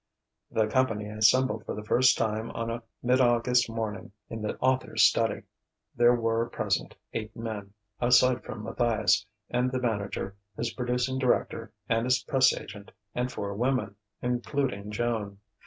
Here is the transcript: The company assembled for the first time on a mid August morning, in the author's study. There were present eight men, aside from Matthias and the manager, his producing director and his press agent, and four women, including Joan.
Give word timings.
The 0.49 0.65
company 0.65 1.07
assembled 1.09 1.63
for 1.63 1.75
the 1.75 1.83
first 1.83 2.17
time 2.17 2.49
on 2.53 2.71
a 2.71 2.81
mid 3.03 3.21
August 3.21 3.69
morning, 3.69 4.11
in 4.31 4.41
the 4.41 4.57
author's 4.57 5.03
study. 5.03 5.43
There 5.95 6.15
were 6.15 6.49
present 6.49 6.95
eight 7.13 7.35
men, 7.35 7.75
aside 7.99 8.43
from 8.43 8.63
Matthias 8.63 9.27
and 9.51 9.71
the 9.71 9.77
manager, 9.79 10.35
his 10.57 10.73
producing 10.73 11.19
director 11.19 11.71
and 11.87 12.05
his 12.07 12.23
press 12.23 12.51
agent, 12.51 12.89
and 13.13 13.31
four 13.31 13.53
women, 13.53 13.95
including 14.23 14.89
Joan. 14.89 15.37